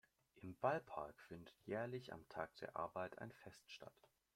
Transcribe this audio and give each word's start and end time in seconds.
Im 0.41 0.55
Ballpark 0.55 1.21
findet 1.27 1.53
jährlich 1.67 2.11
am 2.11 2.27
Tag 2.27 2.55
der 2.55 2.75
Arbeit 2.75 3.19
ein 3.19 3.31
Fest 3.33 3.69
statt. 3.71 4.09